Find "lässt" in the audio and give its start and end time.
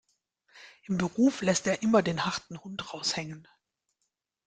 1.43-1.67